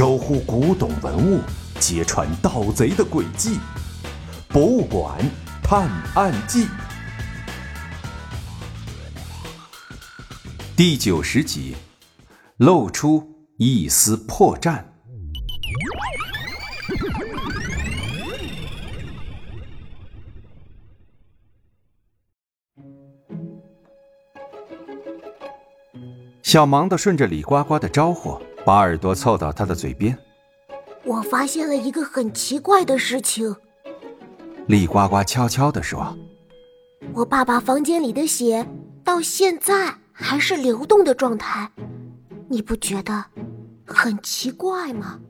[0.00, 1.42] 守护古董文物，
[1.78, 3.56] 揭穿盗贼的诡计，
[4.48, 5.18] 《博物馆
[5.62, 6.64] 探案记》
[10.74, 11.76] 第九十集，
[12.56, 14.89] 露出一丝破绽。
[26.50, 30.18] 小忙的顺着李呱呱的招呼，把耳朵凑到他的嘴边。
[31.04, 33.54] 我发现了一个很奇怪的事情。
[34.66, 36.18] 李呱呱悄悄地说
[37.14, 38.66] ：“我爸爸房间里的血
[39.04, 41.70] 到现在还是流动的状态，
[42.48, 43.24] 你不觉得
[43.86, 45.20] 很奇怪吗？”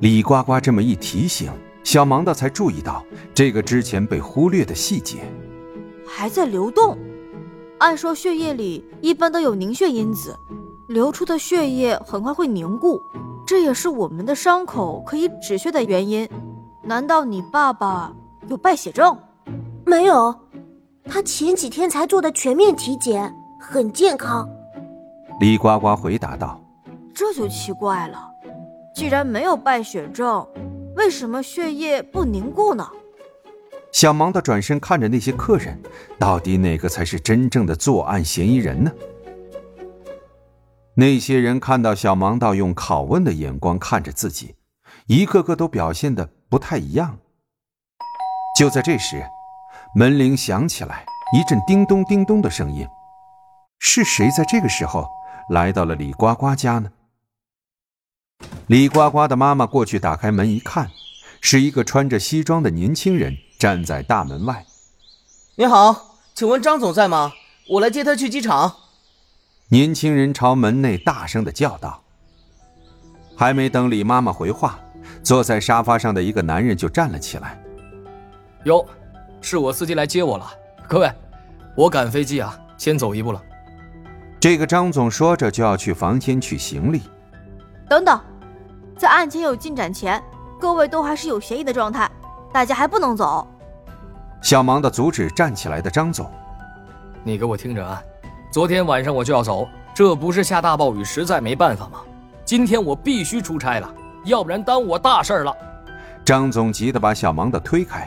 [0.00, 1.50] 李呱呱这么一提醒，
[1.82, 5.20] 小盲的才注意到这个之前被忽略的细节，
[6.06, 6.98] 还在流动。
[7.78, 10.34] 按说血液里一般都有凝血因子，
[10.88, 13.00] 流出的血液很快会凝固，
[13.46, 16.28] 这也是我们的伤口可以止血的原因。
[16.82, 18.12] 难道你爸爸
[18.48, 19.16] 有败血症？
[19.84, 20.34] 没有，
[21.04, 24.48] 他前几天才做的全面体检，很健康。
[25.40, 26.60] 李呱呱回答道
[27.12, 28.18] ：“这就奇怪了，
[28.94, 30.46] 既然没有败血症，
[30.96, 32.88] 为什么血液不凝固呢？”
[33.94, 35.80] 小盲的转身看着那些客人，
[36.18, 38.90] 到底哪个才是真正的作案嫌疑人呢？
[40.96, 44.56] 那些人看到小盲道用拷问的眼光看着自己，
[45.06, 47.20] 一个个都表现的不太一样。
[48.58, 49.24] 就在这时，
[49.94, 52.84] 门铃响起来，一阵叮咚叮咚的声音。
[53.78, 55.06] 是谁在这个时候
[55.50, 56.90] 来到了李呱呱家呢？
[58.66, 60.90] 李呱呱的妈妈过去打开门一看，
[61.40, 63.36] 是一个穿着西装的年轻人。
[63.64, 64.66] 站在大门外，
[65.54, 67.32] 你好，请问张总在吗？
[67.70, 68.70] 我来接他去机场。
[69.68, 72.02] 年轻人朝门内大声的叫道。
[73.34, 74.78] 还没等李妈妈回话，
[75.22, 77.58] 坐在沙发上的一个男人就站了起来。
[78.64, 78.84] 哟，
[79.40, 80.46] 是我司机来接我了。
[80.86, 81.10] 各位，
[81.74, 83.42] 我赶飞机啊，先走一步了。
[84.38, 87.00] 这个张总说着就要去房间取行李。
[87.88, 88.20] 等等，
[88.98, 90.22] 在案情有进展前，
[90.60, 92.10] 各位都还是有嫌疑的状态，
[92.52, 93.48] 大家还不能走。
[94.44, 96.30] 小芒的阻止站起来的张总，
[97.22, 98.02] 你给我听着啊！
[98.52, 102.00] 昨天晚上我就要走，这不是下大暴雨，实在没办法吗？
[102.44, 103.90] 今天我必须出差了，
[104.26, 105.56] 要不然耽误我大事了。
[106.26, 108.06] 张总急得把小芒的推开。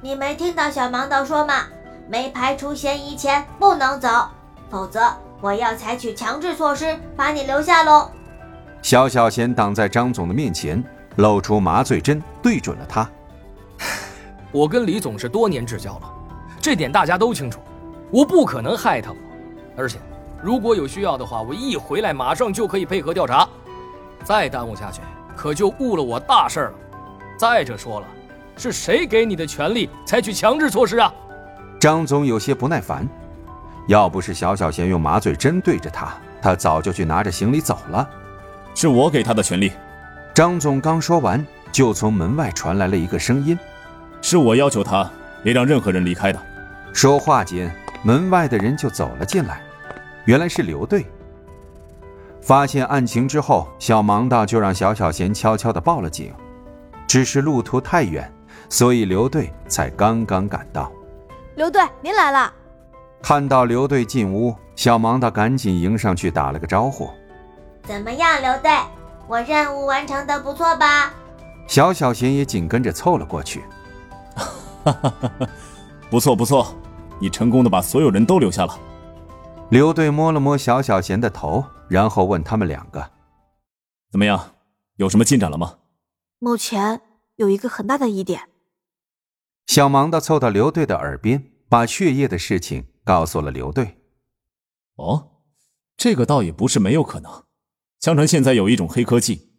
[0.00, 1.64] 你没听到小芒的说吗？
[2.08, 4.08] 没排除嫌疑前不能走，
[4.70, 5.00] 否则
[5.40, 8.08] 我要采取强制措施把你留下喽。
[8.82, 10.80] 小小贤挡在张总的面前，
[11.16, 13.10] 露出麻醉针，对准了他。
[14.52, 16.12] 我跟李总是多年至交了，
[16.60, 17.60] 这点大家都清楚。
[18.10, 19.14] 我不可能害他，
[19.76, 19.98] 而且
[20.42, 23.48] 如果有需要的话，我一回来马上就可以配合调查。
[24.24, 25.00] 再耽误下去，
[25.36, 26.72] 可就误了我大事了。
[27.38, 28.06] 再者说了，
[28.56, 31.14] 是谁给你的权利采取强制措施啊？
[31.78, 33.08] 张总有些不耐烦。
[33.86, 36.12] 要不是小小贤用麻醉针对着他，
[36.42, 38.08] 他早就去拿着行李走了。
[38.74, 39.72] 是我给他的权利。
[40.34, 43.58] 张总刚说完，就从门外传来了一个声音。
[44.22, 45.10] 是我要求他
[45.42, 46.40] 别让任何人离开的。
[46.92, 49.62] 说话间，门外的人就走了进来，
[50.24, 51.06] 原来是刘队。
[52.42, 56.32] 发现案情之后，小盲道就让小小贤悄悄的报了警，
[57.06, 58.32] 只是路途太远，
[58.68, 60.90] 所以刘队才刚刚赶到。
[61.54, 62.52] 刘队，您来了。
[63.22, 67.10] 看到刘队进屋，小盲道赶紧迎上去打了个招呼。
[67.84, 68.70] 怎么样，刘队？
[69.28, 71.12] 我任务完成的不错吧？
[71.66, 73.62] 小小贤也紧跟着凑了过去。
[74.84, 75.28] 哈哈哈！
[75.40, 75.50] 哈，
[76.10, 76.74] 不错不错，
[77.20, 78.78] 你成功的把所有人都留下了。
[79.70, 83.10] 刘队摸了摸小小贤的头，然后问他们两个
[84.10, 84.54] ：“怎么样？
[84.96, 85.78] 有什么进展了吗？”
[86.40, 87.00] 目前
[87.36, 88.48] 有一个很大的疑点。
[89.66, 93.98] 小芒的凑到刘队的耳边，把血液的事情告诉了刘队。
[94.96, 95.30] 哦，
[95.96, 97.44] 这个倒也不是没有可能。
[98.00, 99.50] 相传现在有一种黑科技，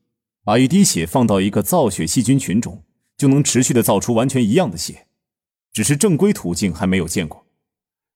[0.43, 2.83] 把一滴血放到一个造血细菌群中。
[3.17, 5.05] 就能持续的造出完全一样的血，
[5.73, 7.45] 只是正规途径还没有见过。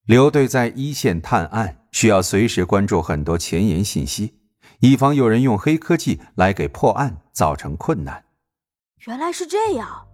[0.06, 4.40] 刘队在一线探案，需要随时关注很多前沿信息，
[4.80, 8.24] 以防有人用黑科技来给破案造成困难。
[9.07, 10.06] 原来是这样，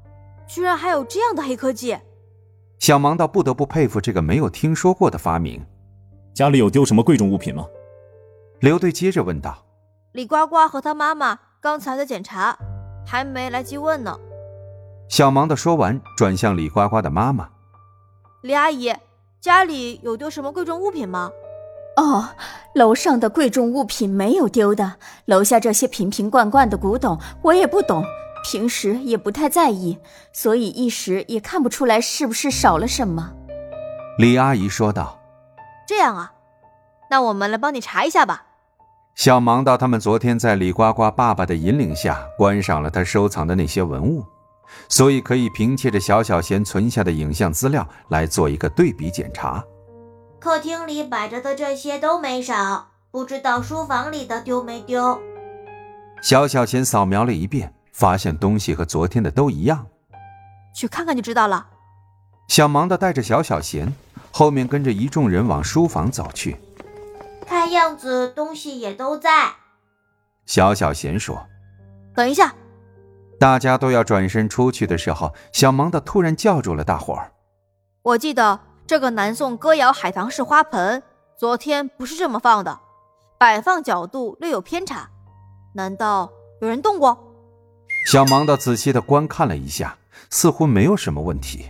[0.48, 1.98] 居然还有这样的黑科技！
[2.80, 5.64] 小芒到不得不佩服这个没有听说过的发明。
[6.34, 7.68] 家里有丢什么贵重物品吗？
[8.62, 9.66] 刘队接着问道。
[10.14, 12.58] 李呱呱和他妈妈刚才在检查，
[13.06, 14.18] 还没来及问呢。
[15.12, 17.50] 小忙的说完，转向李呱呱的妈妈
[18.42, 18.96] ：“李阿姨，
[19.42, 21.30] 家里有丢什么贵重物品吗？”
[21.98, 22.30] 哦，
[22.74, 24.94] 楼上的贵重物品没有丢的，
[25.26, 28.02] 楼下这些瓶瓶罐罐的古董我也不懂，
[28.46, 30.00] 平时也不太在意，
[30.32, 33.34] 所以一时也看不出来是不是少了什么。
[34.18, 35.20] 李阿姨说道
[35.86, 36.32] ：“这样啊，
[37.10, 38.46] 那我们来帮你查一下吧。”
[39.14, 44.24] 小忙道他们昨天在李呱呱爸爸的引领下观赏了他收藏的那些文物，
[44.90, 49.64] 所以可以凭借着小小贤存下的影像资料来做一个对比检查。
[50.40, 55.22] 客厅里摆着的这些都没少，不知道书房里的丢没丢。
[56.22, 59.86] 小小贤扫描了一遍，发现东西和昨天的都一样。
[60.74, 61.68] 去看看就知道了。
[62.48, 63.94] 小忙的带着小小贤，
[64.32, 66.58] 后面跟着一众人往书房走去。
[67.46, 69.52] 看样子东西也都在。
[70.46, 71.46] 小小贤说
[72.16, 72.54] ：“等一下。”
[73.42, 77.32] 大家都要转身出去的时候，小盲的突然叫住了大伙儿
[78.04, 81.02] ：“我记得这个南宋歌谣海棠式花盆，
[81.36, 82.78] 昨天不是这么放的，
[83.40, 85.10] 摆放角度略有偏差，
[85.74, 87.18] 难道有人动过？”
[88.06, 89.98] 小盲的仔细的观看了一下，
[90.30, 91.66] 似乎没有什么问题。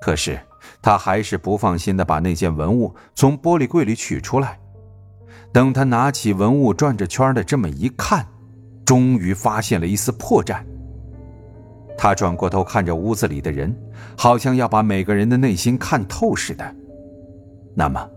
[0.00, 0.38] 可是
[0.80, 4.60] 他还是不放心的把那件文物从玻璃柜里取出来。
[5.52, 8.24] 等他拿起文物，转着圈的这么一看，
[8.90, 10.60] 终于发现了一丝破绽。
[11.96, 13.72] 他转过头看着屋子里的人，
[14.18, 16.74] 好像要把每个人的内心看透似的。
[17.72, 18.10] 那么，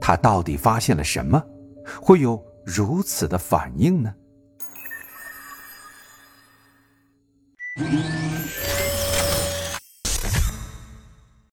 [0.00, 1.42] 他到底发现了什么，
[2.00, 4.14] 会有如此的反应呢？